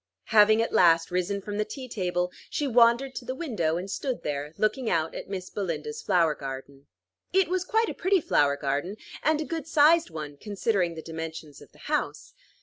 Having 0.33 0.63
at 0.63 0.73
last 0.73 1.11
risen 1.11 1.43
from 1.43 1.59
the 1.59 1.63
tea 1.63 1.87
table, 1.87 2.31
she 2.49 2.65
wandered 2.67 3.13
to 3.13 3.23
the 3.23 3.35
window, 3.35 3.77
and 3.77 3.87
stood 3.87 4.23
there, 4.23 4.51
looking 4.57 4.89
out 4.89 5.13
at 5.13 5.29
Miss 5.29 5.51
Belinda's 5.51 6.01
flower 6.01 6.33
garden. 6.33 6.87
It 7.33 7.47
was 7.49 7.63
quite 7.63 7.87
a 7.89 7.93
pretty 7.93 8.19
flower 8.19 8.57
garden, 8.57 8.97
and 9.21 9.39
a 9.39 9.43
good 9.45 9.67
sized 9.67 10.09
one 10.09 10.37
considering 10.37 10.95
the 10.95 11.03
dimensions 11.03 11.61
of 11.61 11.71
the 11.71 11.77
house. 11.85 12.33